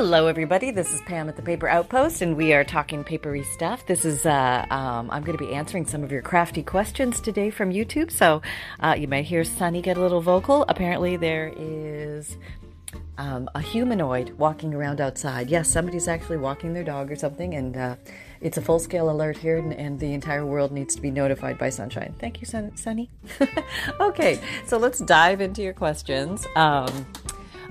[0.00, 0.70] Hello, everybody.
[0.70, 3.84] This is Pam at the Paper Outpost, and we are talking papery stuff.
[3.84, 7.50] This is, uh, um, I'm going to be answering some of your crafty questions today
[7.50, 8.12] from YouTube.
[8.12, 8.40] So
[8.78, 10.64] uh, you might hear Sunny get a little vocal.
[10.68, 12.36] Apparently, there is
[13.18, 15.50] um, a humanoid walking around outside.
[15.50, 17.96] Yes, somebody's actually walking their dog or something, and uh,
[18.40, 21.58] it's a full scale alert here, and, and, the entire world needs to be notified
[21.58, 22.14] by Sunshine.
[22.20, 23.10] Thank you, Sunny.
[24.00, 26.46] okay, so let's dive into your questions.
[26.54, 27.04] Um,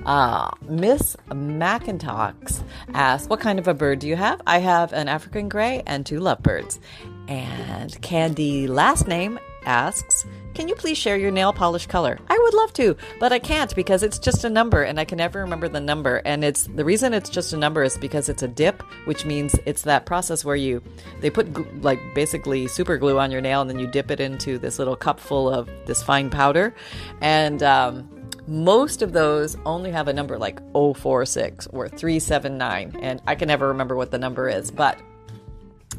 [0.07, 4.41] uh, Miss McIntosh asks, What kind of a bird do you have?
[4.47, 6.79] I have an African gray and two lovebirds.
[7.27, 12.17] And Candy, last name, asks, Can you please share your nail polish color?
[12.29, 15.17] I would love to, but I can't because it's just a number and I can
[15.17, 16.21] never remember the number.
[16.23, 19.55] And it's the reason it's just a number is because it's a dip, which means
[19.65, 20.81] it's that process where you
[21.19, 24.57] they put like basically super glue on your nail and then you dip it into
[24.57, 26.73] this little cup full of this fine powder.
[27.19, 28.09] And um,
[28.47, 33.67] most of those only have a number like 046 or 379, and I can never
[33.67, 34.97] remember what the number is, but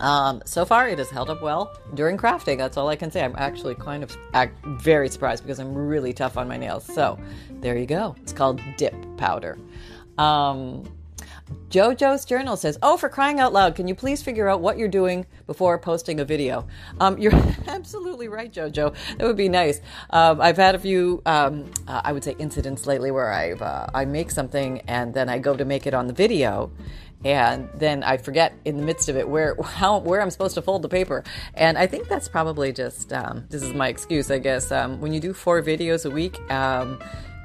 [0.01, 2.59] um, so far, it has held up well during crafting.
[2.59, 3.23] That's all I can say.
[3.23, 4.17] I'm actually kind of
[4.81, 6.85] very surprised because I'm really tough on my nails.
[6.85, 7.19] So,
[7.51, 8.15] there you go.
[8.23, 9.59] It's called dip powder.
[10.17, 10.85] Um,
[11.71, 14.89] JoJo's Journal says, Oh, for crying out loud, can you please figure out what you're
[14.89, 16.67] doing before posting a video?
[16.99, 17.35] Um, you're
[17.67, 18.95] absolutely right, JoJo.
[19.19, 19.81] That would be nice.
[20.11, 23.87] Um, I've had a few, um, uh, I would say, incidents lately where I've, uh,
[23.93, 26.71] I make something and then I go to make it on the video
[27.25, 30.63] and then I forget in the midst of it where how where I'm supposed to
[30.63, 31.25] fold the paper.
[31.55, 34.73] And I think that's probably just um, this is my excuse, I guess.
[34.73, 36.99] Um, when you do four videos a week, um,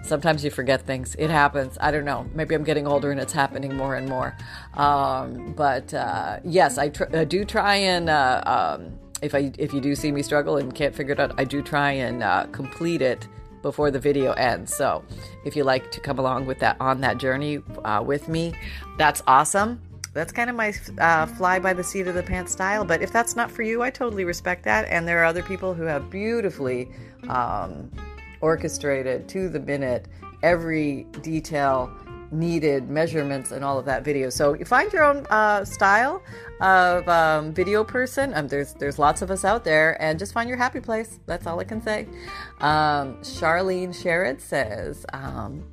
[0.04, 1.16] Sometimes you forget things.
[1.18, 1.78] It happens.
[1.80, 2.30] I don't know.
[2.36, 4.36] Maybe I'm getting older and it's happening more and more.
[4.74, 9.74] Um, but uh, yes, I, tr- I, do try and uh, um, if I if
[9.74, 12.46] you do see me struggle and can't figure it out, I do try and uh,
[12.52, 13.28] complete it
[13.62, 14.76] before the video ends.
[14.76, 15.04] So
[15.46, 18.54] if you like to come along with that on that journey uh, with me,
[18.98, 19.82] that's awesome.
[20.14, 22.86] That's kind of my uh, fly by the seat of the pants style.
[22.86, 24.86] But if that's not for you, I totally respect that.
[24.90, 26.90] And there are other people who have beautifully
[27.30, 27.90] um,
[28.44, 30.08] orchestrated to the minute,
[30.44, 31.90] every detail
[32.30, 34.30] needed, measurements, and all of that video.
[34.30, 36.22] So you find your own uh, style
[36.60, 38.34] of um, video person.
[38.34, 41.20] Um, there's there's lots of us out there, and just find your happy place.
[41.26, 42.06] That's all I can say.
[42.60, 45.06] Um, Charlene Sherrod says.
[45.14, 45.64] Um,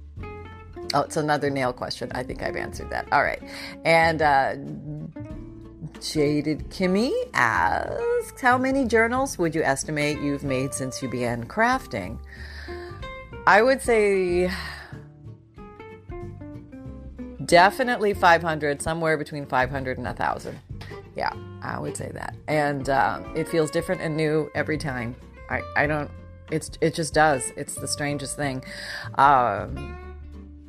[0.95, 2.13] oh, it's another nail question.
[2.15, 3.13] I think I've answered that.
[3.13, 3.43] All right,
[3.85, 4.23] and.
[4.23, 4.55] Uh,
[6.01, 12.19] Jaded Kimmy asks, How many journals would you estimate you've made since you began crafting?
[13.47, 14.51] I would say
[17.45, 20.59] definitely 500, somewhere between 500 and 1,000.
[21.17, 22.35] Yeah, I would say that.
[22.49, 25.15] And um, it feels different and new every time.
[25.51, 26.11] I, I don't,
[26.51, 27.53] it's, it just does.
[27.57, 28.65] It's the strangest thing.
[29.17, 29.99] Um,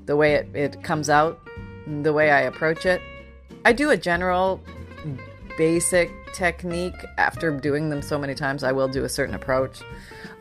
[0.05, 1.39] the way it, it comes out,
[1.87, 3.01] the way I approach it.
[3.63, 4.59] I do a general
[5.57, 8.63] basic technique after doing them so many times.
[8.63, 9.81] I will do a certain approach.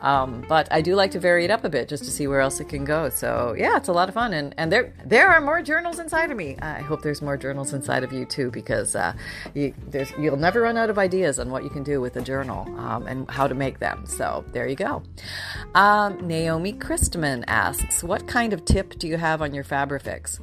[0.01, 2.39] Um, but I do like to vary it up a bit just to see where
[2.39, 3.09] else it can go.
[3.09, 6.31] So yeah, it's a lot of fun, and and there there are more journals inside
[6.31, 6.57] of me.
[6.59, 9.13] I hope there's more journals inside of you too, because uh,
[9.53, 9.73] you
[10.19, 13.05] you'll never run out of ideas on what you can do with a journal um,
[13.05, 14.05] and how to make them.
[14.07, 15.03] So there you go.
[15.75, 20.39] Um, Naomi Christman asks, "What kind of tip do you have on your Fabrifix?"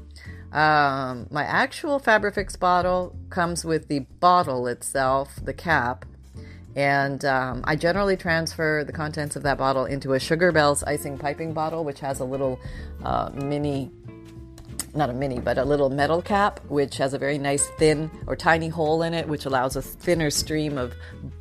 [0.52, 6.06] Um, my actual Fabrifix bottle comes with the bottle itself, the cap,
[6.74, 11.18] and um, I generally transfer the contents of that bottle into a Sugar Bells icing
[11.18, 12.58] piping bottle, which has a little
[13.04, 13.90] uh, mini,
[14.94, 18.36] not a mini, but a little metal cap, which has a very nice thin or
[18.36, 20.94] tiny hole in it, which allows a thinner stream of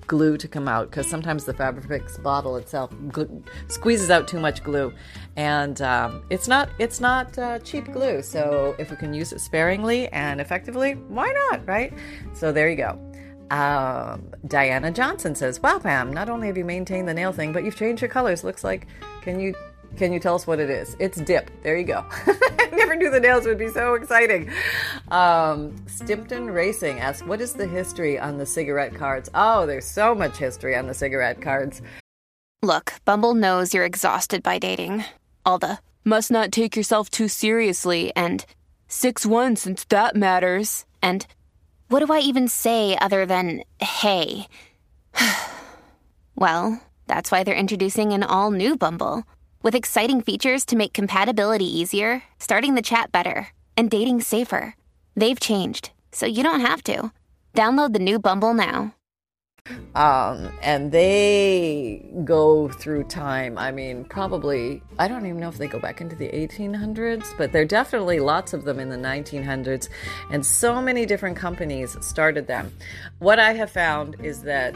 [0.06, 0.90] glue to come out.
[0.90, 4.94] Because sometimes the Fabrifix bottle itself gl- squeezes out too much glue,
[5.35, 8.22] and um, it's not it's not uh, cheap glue.
[8.22, 11.94] So if we can use it sparingly and effectively, why not, right?
[12.34, 13.00] So there you go.
[13.50, 16.12] Um, Diana Johnson says, "Wow, Pam!
[16.12, 18.44] Not only have you maintained the nail thing, but you've changed your colors.
[18.44, 18.88] Looks like.
[19.22, 19.53] Can you
[19.95, 20.95] can you tell us what it is?
[20.99, 21.49] It's dip.
[21.63, 22.05] There you go.
[22.09, 24.49] I never knew the nails would be so exciting.
[25.09, 30.13] Um, Stimpton Racing asks, "What is the history on the cigarette cards?" Oh, there's so
[30.13, 31.81] much history on the cigarette cards.
[32.61, 35.05] Look, Bumble knows you're exhausted by dating.
[35.45, 38.45] All the must not take yourself too seriously and
[38.87, 41.28] six one since that matters and
[41.90, 44.47] what do I even say other than hey?
[46.35, 49.23] well, that's why they're introducing an all new Bumble
[49.67, 54.73] with exciting features to make compatibility easier, starting the chat better, and dating safer.
[55.14, 57.11] They've changed, so you don't have to.
[57.53, 58.93] Download the new Bumble now.
[59.93, 63.58] Um, and they go through time.
[63.58, 67.52] I mean, probably, I don't even know if they go back into the 1800s, but
[67.52, 69.90] there are definitely lots of them in the 1900s.
[70.31, 72.72] And so many different companies started them.
[73.19, 74.75] What I have found is that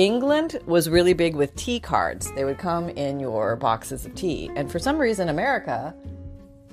[0.00, 2.32] England was really big with tea cards.
[2.32, 4.50] They would come in your boxes of tea.
[4.56, 5.94] And for some reason, America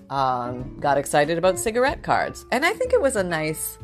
[0.10, 2.46] um, got excited about cigarette cards.
[2.54, 3.80] And I think it was a nice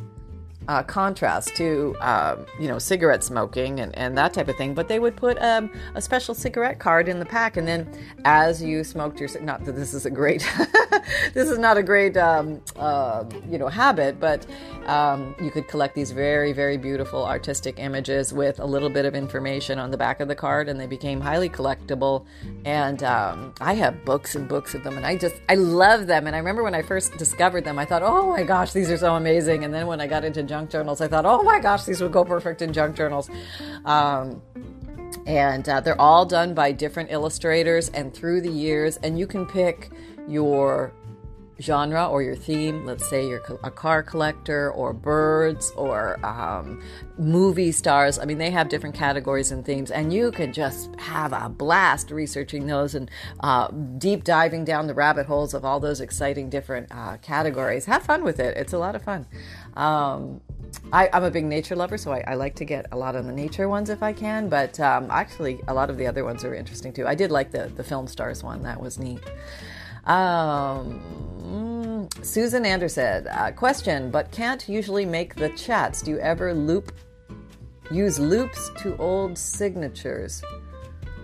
[0.68, 4.74] uh, contrast to um, you know cigarette smoking and, and that type of thing.
[4.74, 7.88] But they would put um, a special cigarette card in the pack, and then
[8.25, 10.48] as you smoked your not that this is a great
[11.33, 14.45] this is not a great um, uh, you know habit, but
[14.86, 19.16] um, you could collect these very very beautiful artistic images with a little bit of
[19.16, 22.25] information on the back of the card, and they became highly collectible.
[22.66, 26.27] And um, I have books and books of them, and I just I love them.
[26.27, 28.98] And I remember when I first discovered them, I thought, oh my gosh, these are
[28.98, 29.63] so amazing.
[29.63, 31.02] And then when I got into junk journals.
[31.02, 33.28] I thought, oh my gosh, these would go perfect in junk journals.
[33.86, 34.40] Um,
[35.26, 39.48] and uh, they're all done by different illustrators and through the years, and you can
[39.48, 39.90] pick
[40.28, 40.94] your
[41.63, 42.86] genre or your theme.
[42.86, 46.83] Let's say you're a car collector or birds or um,
[47.18, 48.19] movie stars.
[48.19, 52.12] I mean, they have different categories and themes, and you can just have a blast
[52.12, 56.88] researching those and uh, deep diving down the rabbit holes of all those exciting different
[56.92, 57.86] uh, categories.
[57.86, 58.57] Have fun with it.
[58.57, 59.25] It's a lot of fun.
[59.75, 60.42] Um,
[60.92, 63.25] I, am a big nature lover, so I, I, like to get a lot of
[63.25, 64.50] the nature ones if I can.
[64.50, 67.07] But um, actually, a lot of the other ones are interesting too.
[67.07, 69.21] I did like the the film stars one; that was neat.
[70.06, 76.02] Um, Susan Anderson, uh, question, but can't usually make the chats.
[76.02, 76.92] Do you ever loop,
[77.92, 80.44] use loops to old signatures?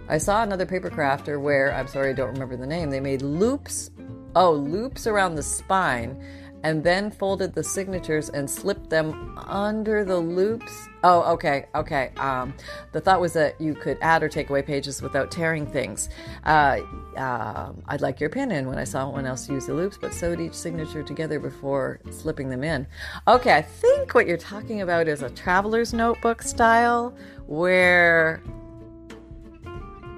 [0.07, 3.21] I saw another paper crafter where, I'm sorry, I don't remember the name, they made
[3.21, 3.91] loops,
[4.35, 6.23] oh, loops around the spine
[6.63, 10.87] and then folded the signatures and slipped them under the loops.
[11.03, 12.11] Oh, okay, okay.
[12.17, 12.53] Um,
[12.91, 16.09] the thought was that you could add or take away pages without tearing things.
[16.45, 16.79] Uh,
[17.17, 20.39] uh, I'd like your opinion when I saw someone else use the loops, but sewed
[20.41, 22.85] each signature together before slipping them in.
[23.27, 27.15] Okay, I think what you're talking about is a traveler's notebook style
[27.47, 28.43] where,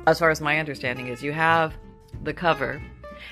[0.08, 1.74] as far as my understanding is, you have
[2.24, 2.82] the cover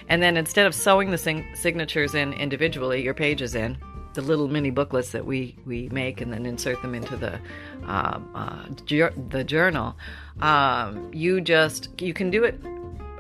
[0.10, 3.78] and then instead of sewing the sing- signatures in individually, your pages in,
[4.14, 7.40] the little mini booklets that we, we make and then insert them into the
[7.88, 9.96] uh, uh, ju- the journal.
[10.42, 12.60] Um, you just you can do it.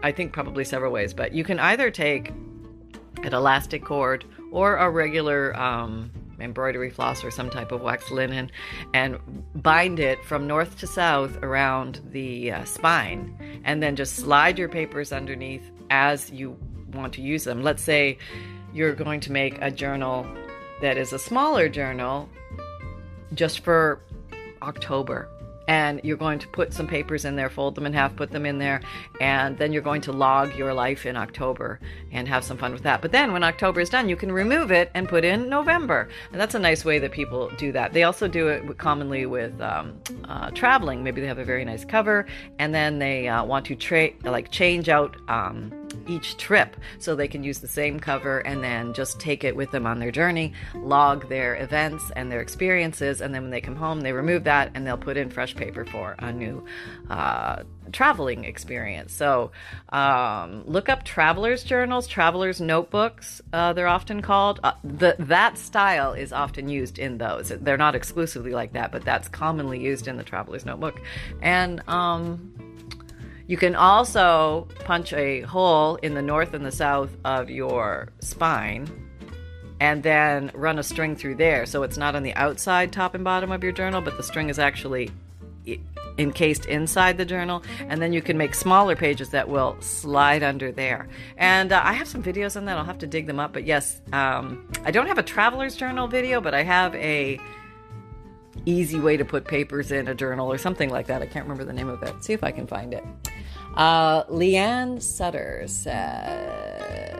[0.01, 2.29] I think probably several ways, but you can either take
[3.23, 6.09] an elastic cord or a regular um,
[6.39, 8.49] embroidery floss or some type of wax linen
[8.93, 9.17] and
[9.55, 14.69] bind it from north to south around the uh, spine and then just slide your
[14.69, 16.57] papers underneath as you
[16.93, 17.63] want to use them.
[17.63, 18.17] Let's say
[18.73, 20.27] you're going to make a journal
[20.81, 22.29] that is a smaller journal
[23.33, 24.01] just for
[24.61, 25.29] October.
[25.67, 28.47] And you're going to put some papers in there, fold them in half, put them
[28.47, 28.81] in there,
[29.21, 31.79] and then you're going to log your life in October
[32.11, 33.03] and have some fun with that.
[33.03, 36.09] But then when October is done, you can remove it and put in November.
[36.31, 37.93] And that's a nice way that people do that.
[37.93, 41.03] They also do it commonly with um, uh, traveling.
[41.03, 42.25] Maybe they have a very nice cover,
[42.57, 45.17] and then they uh, want to tra- like change out.
[45.29, 45.71] Um,
[46.07, 49.71] each trip so they can use the same cover and then just take it with
[49.71, 53.75] them on their journey, log their events and their experiences, and then when they come
[53.75, 56.63] home, they remove that and they'll put in fresh paper for a new
[57.09, 59.13] uh, traveling experience.
[59.13, 59.51] So
[59.89, 64.59] um, look up travelers' journals, travelers' notebooks, uh, they're often called.
[64.63, 67.49] Uh, the, that style is often used in those.
[67.49, 71.01] They're not exclusively like that, but that's commonly used in the traveler's notebook.
[71.41, 72.53] And um,
[73.49, 78.87] you can also punch a hole in the north and the south of your spine
[79.79, 81.65] and then run a string through there.
[81.65, 84.49] So it's not on the outside, top and bottom of your journal, but the string
[84.49, 85.09] is actually
[86.19, 87.63] encased inside the journal.
[87.87, 91.09] And then you can make smaller pages that will slide under there.
[91.35, 92.77] And uh, I have some videos on that.
[92.77, 93.51] I'll have to dig them up.
[93.51, 97.39] But yes, um, I don't have a traveler's journal video, but I have a
[98.67, 101.23] easy way to put papers in a journal or something like that.
[101.23, 102.23] I can't remember the name of it.
[102.23, 103.03] See if I can find it.
[103.75, 107.19] Uh, Leanne Sutter said,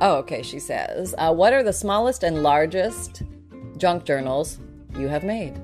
[0.00, 3.22] Oh, okay, she says, uh, What are the smallest and largest
[3.76, 4.58] junk journals
[4.98, 5.60] you have made?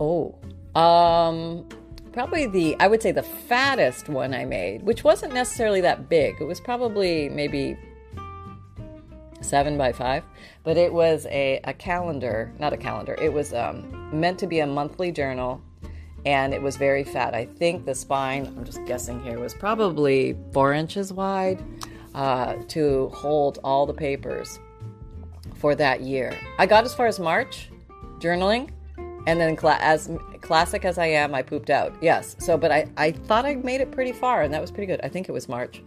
[0.00, 0.34] Oh,
[0.74, 1.68] um,
[2.12, 6.36] probably the, I would say the fattest one I made, which wasn't necessarily that big.
[6.40, 7.76] It was probably maybe
[9.40, 10.24] seven by five,
[10.64, 14.60] but it was a, a calendar, not a calendar, it was um, meant to be
[14.60, 15.60] a monthly journal
[16.24, 17.34] and it was very fat.
[17.34, 21.62] I think the spine, I'm just guessing here, was probably four inches wide
[22.14, 24.58] uh, to hold all the papers
[25.56, 26.36] for that year.
[26.58, 27.70] I got as far as March
[28.18, 28.70] journaling,
[29.26, 30.10] and then cl- as
[30.40, 31.94] classic as I am, I pooped out.
[32.00, 32.36] Yes.
[32.38, 35.00] So, but I, I thought I made it pretty far, and that was pretty good.
[35.02, 35.82] I think it was March.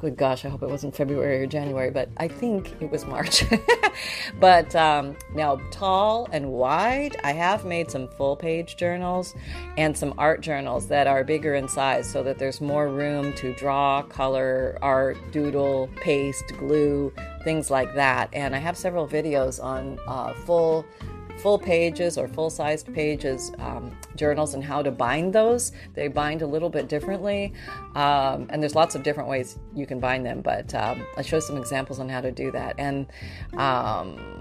[0.00, 3.44] Good gosh, I hope it wasn't February or January, but I think it was March.
[4.40, 9.34] but um, now, tall and wide, I have made some full page journals
[9.76, 13.52] and some art journals that are bigger in size so that there's more room to
[13.52, 17.12] draw, color, art, doodle, paste, glue,
[17.44, 18.30] things like that.
[18.32, 20.86] And I have several videos on uh, full
[21.42, 25.72] full pages or full sized pages um, journals and how to bind those.
[25.94, 27.52] They bind a little bit differently,
[27.94, 31.40] um, and there's lots of different ways you can bind them, but um, I show
[31.40, 32.74] some examples on how to do that.
[32.78, 33.06] And
[33.54, 34.40] um,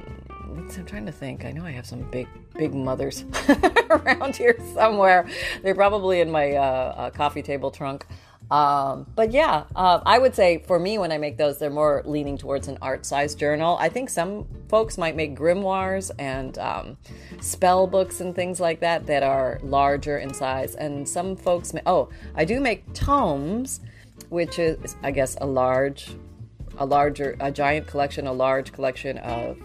[0.60, 1.46] I'm trying to think.
[1.46, 3.26] I know I have some big, big mothers
[3.90, 5.28] around here somewhere.
[5.64, 8.06] They're probably in my uh, uh, coffee table trunk.
[8.52, 12.02] Um, but yeah, uh, I would say for me, when I make those, they're more
[12.06, 13.78] leaning towards an art size journal.
[13.80, 16.98] I think some folks might make grimoires and um,
[17.42, 20.76] spell books and things like that that are larger in size.
[20.76, 23.82] And some folks, may, oh, I do make tomes,
[24.30, 26.10] which is, I guess, a large,
[26.80, 29.58] a larger, a giant collection, a large collection of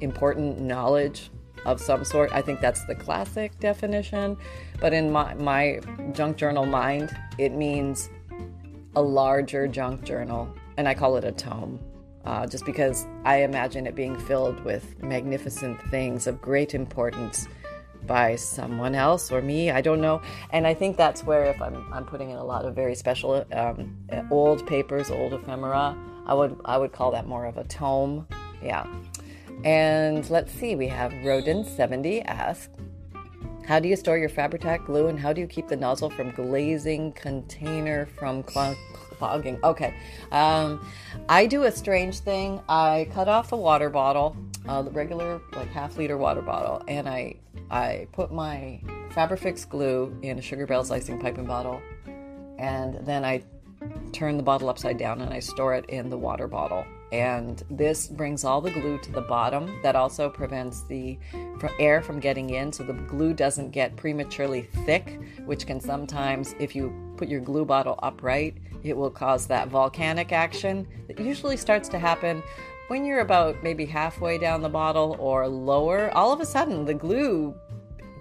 [0.00, 1.30] important knowledge
[1.66, 2.30] of some sort.
[2.32, 4.36] I think that's the classic definition.
[4.80, 5.80] But in my, my
[6.12, 8.08] junk journal mind, it means
[8.96, 11.80] a larger junk journal, and I call it a tome.
[12.24, 17.48] Uh, just because I imagine it being filled with magnificent things of great importance
[18.06, 19.70] by someone else or me.
[19.70, 20.20] I don't know.
[20.50, 23.44] And I think that's where, if I'm, I'm putting in a lot of very special
[23.52, 23.96] um,
[24.30, 28.26] old papers, old ephemera, I would I would call that more of a tome.
[28.62, 28.86] Yeah.
[29.64, 32.70] And let's see, we have Rodin70 asked,
[33.70, 36.32] how do you store your Fabri-Tac glue and how do you keep the nozzle from
[36.32, 39.60] glazing container from clogging?
[39.62, 39.94] Okay,
[40.32, 40.84] um,
[41.28, 42.60] I do a strange thing.
[42.68, 44.36] I cut off a water bottle,
[44.68, 47.36] uh, the regular like half liter water bottle, and I
[47.70, 51.80] I put my Fabri-Fix glue in a Sugar Bell's icing piping bottle,
[52.58, 53.40] and then I
[54.10, 58.06] turn the bottle upside down and I store it in the water bottle and this
[58.06, 59.80] brings all the glue to the bottom.
[59.82, 61.18] That also prevents the
[61.78, 66.76] air from getting in, so the glue doesn't get prematurely thick, which can sometimes, if
[66.76, 71.88] you put your glue bottle upright, it will cause that volcanic action that usually starts
[71.90, 72.42] to happen
[72.88, 76.10] when you're about maybe halfway down the bottle or lower.
[76.12, 77.54] All of a sudden, the glue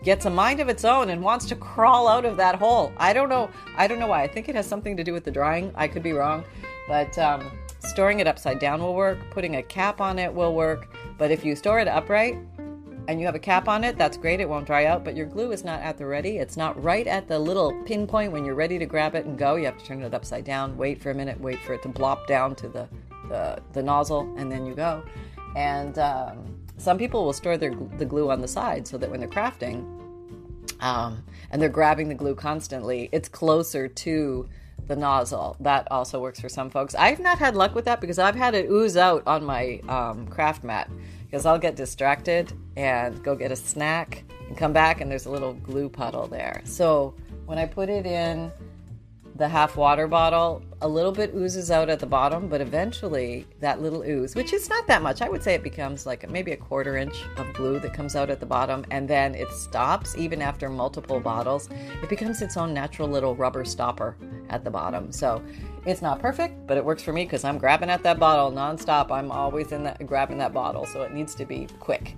[0.04, 2.92] gets a mind of its own and wants to crawl out of that hole.
[2.98, 3.50] I don't know.
[3.78, 4.24] I don't know why.
[4.24, 5.72] I think it has something to do with the drying.
[5.76, 6.44] I could be wrong,
[6.90, 7.50] but um,
[7.82, 11.46] Storing it upside down will work, putting a cap on it will work, but if
[11.46, 12.38] you store it upright
[13.08, 15.26] and you have a cap on it, that's great, it won't dry out, but your
[15.26, 16.38] glue is not at the ready.
[16.38, 19.56] It's not right at the little pinpoint when you're ready to grab it and go.
[19.56, 21.90] You have to turn it upside down, wait for a minute, wait for it to
[21.90, 22.88] blop down to the,
[23.30, 25.02] the, the nozzle, and then you go.
[25.56, 29.22] And um, some people will store their, the glue on the side so that when
[29.22, 29.86] they're crafting,
[30.82, 34.48] um, and they're grabbing the glue constantly, it's closer to
[34.90, 35.56] the nozzle.
[35.62, 36.96] That also works for some folks.
[36.96, 40.28] I've not had luck with that because I've had it ooze out on my um,
[40.28, 40.90] craft mat
[41.26, 45.32] because I'll get distracted and go get a snack and come back and there's a
[45.32, 46.62] little glue puddle there.
[46.66, 47.14] So
[47.46, 48.52] when I put it in
[49.40, 53.82] the half water bottle, a little bit oozes out at the bottom, but eventually that
[53.82, 56.58] little ooze, which is not that much, I would say it becomes like maybe a
[56.58, 60.42] quarter inch of glue that comes out at the bottom, and then it stops even
[60.42, 61.70] after multiple bottles.
[62.04, 64.18] It becomes its own natural little rubber stopper
[64.50, 65.10] at the bottom.
[65.10, 65.42] So
[65.86, 69.10] it's not perfect, but it works for me because I'm grabbing at that bottle nonstop.
[69.10, 72.18] I'm always in that grabbing that bottle, so it needs to be quick.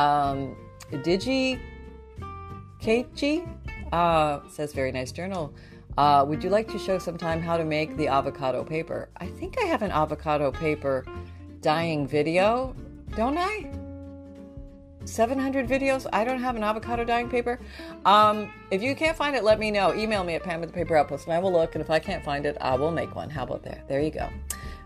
[0.00, 0.56] Um,
[0.90, 1.60] Digi
[2.80, 3.46] Keiichi
[3.92, 5.52] uh, says, very nice journal.
[5.98, 9.10] Uh, would you like to show sometime how to make the avocado paper?
[9.18, 11.04] I think I have an avocado paper
[11.60, 12.74] dyeing video,
[13.14, 13.70] don't I?
[15.04, 16.06] 700 videos.
[16.14, 17.60] I don't have an avocado dyeing paper.
[18.06, 19.94] Um, if you can't find it, let me know.
[19.94, 21.74] Email me at Pam at the Paper Outpost and I will look.
[21.74, 23.28] And if I can't find it, I will make one.
[23.28, 23.86] How about that?
[23.86, 24.30] There you go.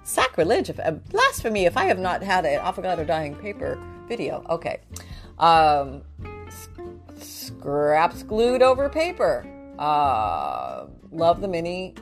[0.02, 4.44] Sacrilege, if, uh, blasphemy if I have not had an avocado dyeing paper video.
[4.48, 4.80] Okay.
[5.38, 6.02] Um,
[7.18, 9.46] scraps glued over paper.
[9.78, 11.94] Uh, love the mini.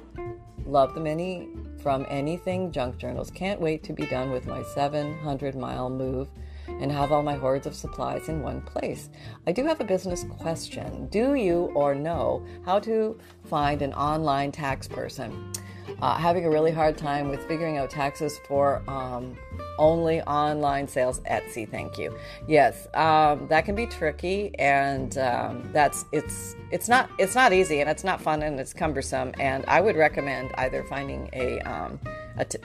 [0.66, 1.48] Love the mini
[1.82, 3.30] from anything junk journals.
[3.30, 6.28] Can't wait to be done with my 700 mile move
[6.68, 9.10] and have all my hordes of supplies in one place.
[9.46, 11.08] I do have a business question.
[11.08, 15.52] Do you or know how to find an online tax person?
[16.00, 19.36] Uh, having a really hard time with figuring out taxes for um,
[19.78, 21.68] only online sales Etsy.
[21.68, 22.16] Thank you.
[22.46, 27.80] Yes, um, that can be tricky, and um, that's it's it's not it's not easy,
[27.80, 29.32] and it's not fun, and it's cumbersome.
[29.38, 31.98] And I would recommend either finding a, um,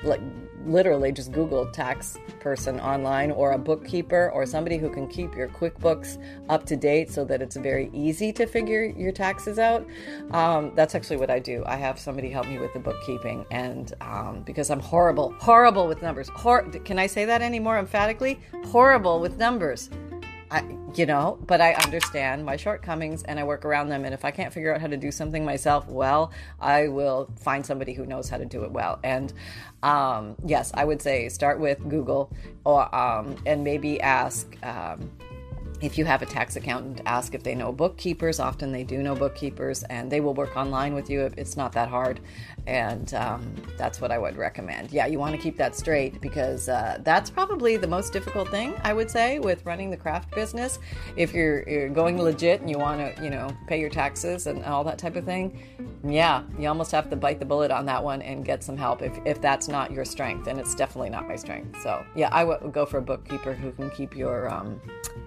[0.04, 0.22] like
[0.66, 5.48] literally just Google tax person online or a bookkeeper or somebody who can keep your
[5.50, 9.86] QuickBooks up to date so that it's very easy to figure your taxes out.
[10.32, 11.64] Um, that's actually what I do.
[11.66, 16.02] I have somebody help me with the bookkeeping, and um, because I'm horrible, horrible with
[16.02, 16.30] numbers.
[16.30, 18.40] Hor- can I say that any more emphatically?
[18.66, 19.90] Horrible with numbers.
[20.50, 20.64] I,
[20.96, 24.06] you know, but I understand my shortcomings and I work around them.
[24.06, 27.66] And if I can't figure out how to do something myself well, I will find
[27.66, 29.00] somebody who knows how to do it well.
[29.04, 29.34] And
[29.84, 32.32] um, yes, I would say start with Google
[32.64, 34.56] or um, and maybe ask.
[34.64, 35.12] Um,
[35.80, 38.40] if you have a tax accountant, ask if they know bookkeepers.
[38.40, 41.30] Often they do know bookkeepers, and they will work online with you.
[41.38, 42.20] It's not that hard,
[42.66, 44.92] and um, that's what I would recommend.
[44.92, 48.74] Yeah, you want to keep that straight because uh, that's probably the most difficult thing
[48.84, 50.80] I would say with running the craft business.
[51.16, 54.64] If you're, you're going legit and you want to, you know, pay your taxes and
[54.66, 55.62] all that type of thing,
[56.04, 59.02] yeah, you almost have to bite the bullet on that one and get some help
[59.02, 61.82] if, if that's not your strength, and it's definitely not my strength.
[61.84, 64.82] So yeah, I would go for a bookkeeper who can keep your um,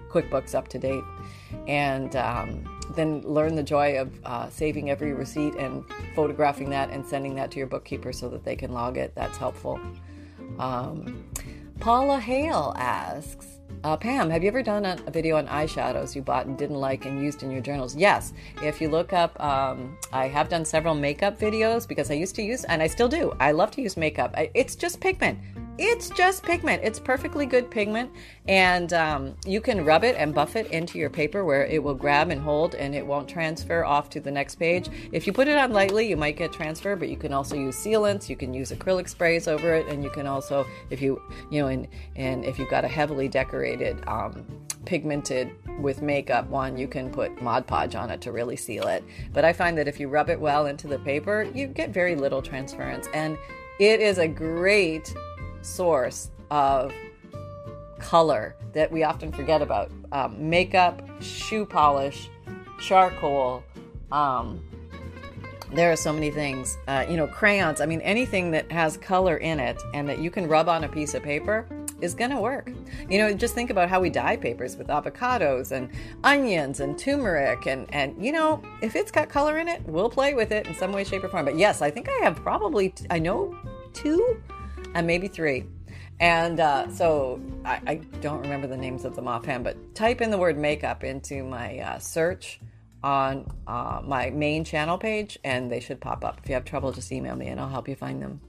[0.09, 1.03] QuickBooks up to date,
[1.67, 5.83] and um, then learn the joy of uh, saving every receipt and
[6.15, 9.13] photographing that and sending that to your bookkeeper so that they can log it.
[9.15, 9.79] That's helpful.
[10.59, 11.25] Um,
[11.79, 13.47] Paula Hale asks,
[13.83, 16.75] uh, Pam, have you ever done a, a, video on eyeshadows you bought and didn't
[16.75, 17.95] like and used in your journals?
[17.95, 18.33] Yes.
[18.61, 22.43] If you look up, um, I have done several makeup videos because I used to
[22.43, 23.33] use, and I still do.
[23.39, 24.35] I love to use makeup.
[24.37, 25.39] I, it's just pigment.
[25.77, 26.83] It's just pigment.
[26.83, 28.11] It's perfectly good pigment,
[28.47, 31.95] and um, you can rub it and buff it into your paper where it will
[31.95, 34.89] grab and hold, and it won't transfer off to the next page.
[35.11, 37.75] If you put it on lightly, you might get transfer, but you can also use
[37.75, 38.29] sealants.
[38.29, 41.67] You can use acrylic sprays over it, and you can also, if you, you know,
[41.67, 44.45] and and if you've got a heavily decorated, um,
[44.85, 49.03] pigmented with makeup one, you can put Mod Podge on it to really seal it.
[49.33, 52.15] But I find that if you rub it well into the paper, you get very
[52.15, 53.37] little transference, and
[53.79, 55.11] it is a great
[55.61, 56.91] source of
[57.99, 62.29] color that we often forget about um, makeup, shoe polish,
[62.79, 63.63] charcoal.
[64.11, 64.65] Um,
[65.73, 67.79] there are so many things, uh, you know, crayons.
[67.79, 70.89] I mean, anything that has color in it and that you can rub on a
[70.89, 71.65] piece of paper
[72.01, 72.69] is going to work.
[73.09, 75.89] You know, just think about how we dye papers with avocados and
[76.23, 77.67] onions and turmeric.
[77.67, 80.75] And, and, you know, if it's got color in it, we'll play with it in
[80.75, 81.45] some way, shape, or form.
[81.45, 83.55] But yes, I think I have probably, I know
[83.93, 84.41] two
[84.93, 85.65] and maybe three.
[86.19, 90.29] And uh, so I, I, don't remember the names of them offhand, but type in
[90.29, 92.59] the word makeup into my uh, search
[93.03, 96.39] on uh, my main channel page and they should pop up.
[96.43, 98.39] If you have trouble, just email me and I'll help you find them.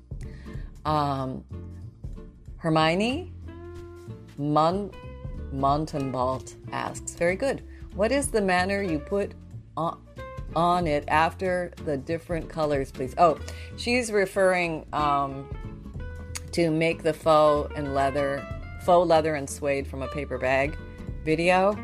[0.85, 1.45] Um,
[2.59, 3.33] Hermione
[4.37, 4.91] Mon-
[6.73, 7.63] asks, very good.
[7.95, 9.33] What is the manner you put
[9.77, 9.99] on,
[10.55, 13.15] on it after the different colors, please?
[13.17, 13.39] Oh,
[13.77, 14.87] she's referring.
[14.93, 15.49] Um,
[16.53, 18.47] to make the faux and leather,
[18.85, 20.77] faux leather and suede from a paper bag
[21.25, 21.77] video.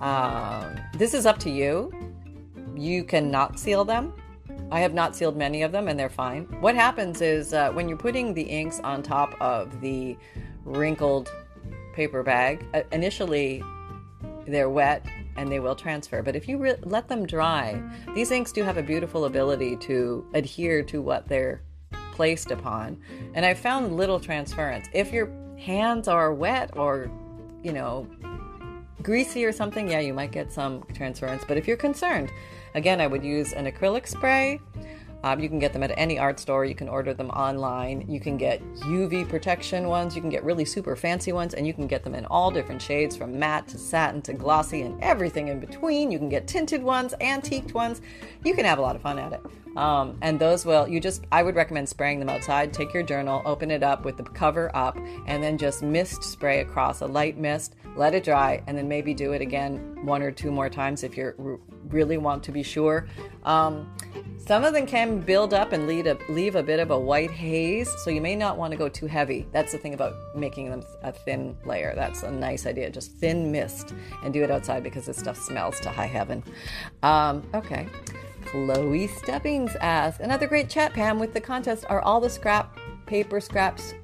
[0.00, 1.92] Um, this is up to you.
[2.76, 4.12] You cannot seal them.
[4.70, 6.44] I have not sealed many of them and they're fine.
[6.60, 10.16] What happens is uh, when you're putting the inks on top of the
[10.64, 11.30] wrinkled
[11.94, 13.62] paper bag, uh, initially
[14.46, 15.04] they're wet
[15.36, 16.22] and they will transfer.
[16.22, 17.82] But if you re- let them dry,
[18.14, 21.62] these inks do have a beautiful ability to adhere to what they're
[22.14, 22.98] placed upon.
[23.34, 24.86] And I found little transference.
[24.92, 27.10] If your hands are wet or,
[27.62, 28.08] you know,
[29.02, 31.44] greasy or something, yeah, you might get some transference.
[31.46, 32.30] But if you're concerned,
[32.74, 34.60] again, I would use an acrylic spray
[35.24, 36.66] um, you can get them at any art store.
[36.66, 38.04] You can order them online.
[38.10, 40.14] You can get UV protection ones.
[40.14, 42.82] You can get really super fancy ones, and you can get them in all different
[42.82, 46.10] shades from matte to satin to glossy and everything in between.
[46.12, 48.02] You can get tinted ones, antiqued ones.
[48.44, 49.40] You can have a lot of fun at it.
[49.78, 52.74] Um, and those will, you just, I would recommend spraying them outside.
[52.74, 56.60] Take your journal, open it up with the cover up, and then just mist spray
[56.60, 60.30] across a light mist, let it dry, and then maybe do it again one or
[60.30, 63.08] two more times if you really want to be sure.
[63.44, 63.94] Um,
[64.38, 67.88] some of them can build up and a, leave a bit of a white haze,
[68.04, 69.46] so you may not want to go too heavy.
[69.52, 71.94] That's the thing about making them a thin layer.
[71.94, 72.90] That's a nice idea.
[72.90, 76.42] Just thin mist and do it outside because this stuff smells to high heaven.
[77.02, 77.88] Um, okay.
[78.44, 81.86] Chloe Steppings asks, another great chat, Pam, with the contest.
[81.88, 83.94] Are all the scrap paper scraps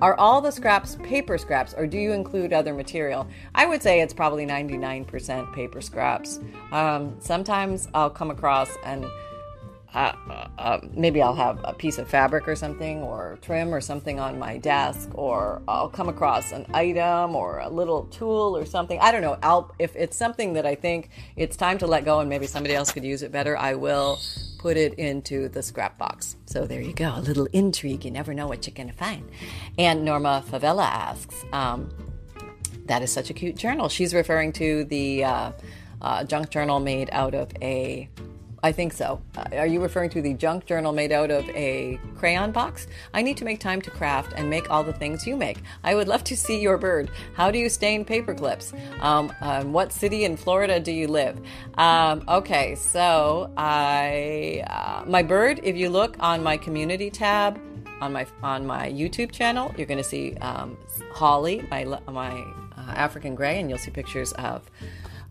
[0.00, 3.26] are all the scraps paper scraps, or do you include other material?
[3.54, 6.40] I would say it's probably 99% paper scraps.
[6.72, 9.06] Um, sometimes I'll come across and
[9.94, 14.18] uh, uh, maybe I'll have a piece of fabric or something, or trim or something
[14.18, 18.98] on my desk, or I'll come across an item or a little tool or something.
[19.00, 19.38] I don't know.
[19.42, 22.74] I'll, if it's something that I think it's time to let go and maybe somebody
[22.74, 24.18] else could use it better, I will
[24.58, 26.36] put it into the scrap box.
[26.46, 27.12] So there you go.
[27.16, 28.04] A little intrigue.
[28.04, 29.30] You never know what you're to find.
[29.78, 31.90] And Norma Favela asks, um,
[32.86, 33.88] that is such a cute journal.
[33.88, 35.52] She's referring to the uh,
[36.00, 38.08] uh, junk journal made out of a
[38.64, 39.20] I think so.
[39.36, 42.86] Uh, are you referring to the junk journal made out of a crayon box?
[43.12, 45.58] I need to make time to craft and make all the things you make.
[45.84, 47.10] I would love to see your bird.
[47.34, 48.72] How do you stain paper clips?
[49.00, 51.38] Um, um, what city in Florida do you live?
[51.74, 55.60] Um, okay, so I uh, my bird.
[55.62, 57.60] If you look on my community tab
[58.00, 60.78] on my on my YouTube channel, you're going to see um,
[61.12, 62.30] Holly, my my
[62.78, 64.70] uh, African gray, and you'll see pictures of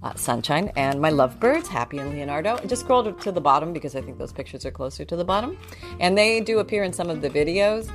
[0.04, 2.58] uh, Sunshine, and my lovebirds, Happy and Leonardo.
[2.62, 5.24] I just scrolled to the bottom because I think those pictures are closer to the
[5.24, 5.58] bottom.
[6.00, 7.90] And they do appear in some of the videos.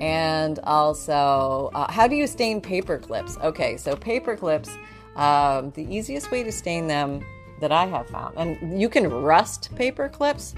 [0.00, 3.38] And also, uh, how do you stain paper clips?
[3.38, 4.70] Okay, so paper clips,
[5.16, 7.24] um, the easiest way to stain them
[7.60, 10.54] that I have found, and you can rust paper clips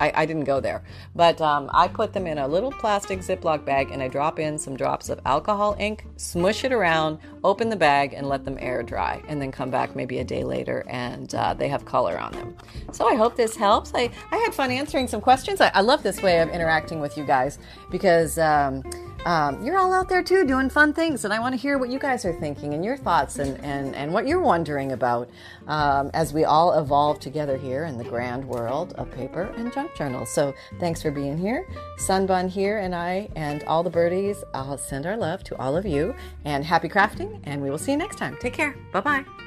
[0.00, 0.82] I, I didn't go there.
[1.14, 4.58] But um, I put them in a little plastic Ziploc bag and I drop in
[4.58, 8.82] some drops of alcohol ink, smush it around, open the bag, and let them air
[8.82, 9.22] dry.
[9.28, 12.56] And then come back maybe a day later and uh, they have color on them.
[12.92, 13.92] So I hope this helps.
[13.94, 15.60] I, I had fun answering some questions.
[15.60, 17.58] I, I love this way of interacting with you guys
[17.90, 18.38] because.
[18.38, 18.82] Um,
[19.26, 21.88] um, you're all out there too doing fun things, and I want to hear what
[21.88, 25.28] you guys are thinking and your thoughts and, and, and what you're wondering about
[25.66, 29.94] um, as we all evolve together here in the grand world of paper and junk
[29.96, 30.30] journals.
[30.30, 31.66] So thanks for being here.
[31.98, 35.84] Sunbun here, and I and all the birdies, I'll send our love to all of
[35.84, 38.36] you, and happy crafting, and we will see you next time.
[38.40, 38.76] Take care.
[38.92, 39.45] Bye bye.